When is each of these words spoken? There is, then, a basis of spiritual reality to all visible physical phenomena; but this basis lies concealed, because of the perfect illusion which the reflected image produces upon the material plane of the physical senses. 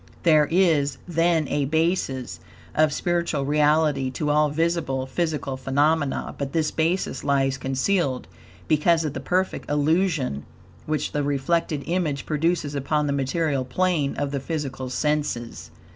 There 0.23 0.47
is, 0.49 0.97
then, 1.07 1.47
a 1.49 1.65
basis 1.65 2.39
of 2.73 2.91
spiritual 2.91 3.45
reality 3.45 4.09
to 4.09 4.31
all 4.31 4.49
visible 4.49 5.05
physical 5.05 5.57
phenomena; 5.57 6.33
but 6.39 6.53
this 6.53 6.71
basis 6.71 7.23
lies 7.23 7.59
concealed, 7.59 8.27
because 8.67 9.05
of 9.05 9.13
the 9.13 9.19
perfect 9.19 9.69
illusion 9.69 10.43
which 10.87 11.11
the 11.11 11.21
reflected 11.21 11.83
image 11.85 12.25
produces 12.25 12.73
upon 12.73 13.05
the 13.05 13.13
material 13.13 13.63
plane 13.63 14.15
of 14.15 14.31
the 14.31 14.39
physical 14.39 14.89
senses. 14.89 15.69